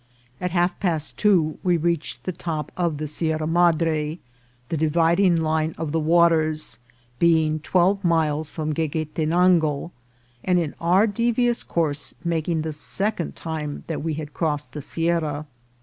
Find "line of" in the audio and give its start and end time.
5.37-5.91